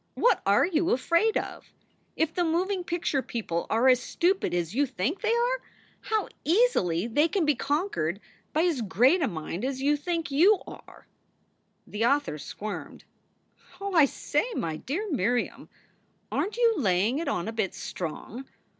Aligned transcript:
What 0.15 0.41
are 0.47 0.65
you 0.65 0.89
afraid 0.89 1.37
of? 1.37 1.71
If 2.15 2.33
the 2.33 2.43
moving 2.43 2.83
picture 2.83 3.21
people 3.21 3.67
are 3.69 3.87
as 3.87 3.99
stupid 3.99 4.51
as 4.51 4.73
you 4.73 4.87
think 4.87 5.21
they 5.21 5.31
are, 5.35 5.61
how 6.01 6.27
easily 6.43 7.05
they 7.05 7.27
can 7.27 7.45
be 7.45 7.53
conquered 7.53 8.19
by 8.51 8.63
as 8.63 8.81
great 8.81 9.21
a 9.21 9.27
mind 9.27 9.63
as 9.63 9.79
you 9.79 9.95
think 9.95 10.31
you 10.31 10.59
are." 10.65 11.05
SOULS 11.05 11.05
FOR 11.05 11.91
SALE 11.91 11.91
71 11.91 11.91
The 11.91 12.05
author 12.15 12.37
squirmed. 12.39 13.03
Oh, 13.79 13.93
I 13.93 14.05
say, 14.05 14.53
my 14.55 14.77
dear 14.77 15.07
Miriam, 15.11 15.69
aren 16.31 16.49
t 16.49 16.59
you 16.61 16.73
laying 16.79 17.19
it 17.19 17.27
on 17.27 17.47
a 17.47 17.53
big 17.53 17.75
strong? 17.75 18.45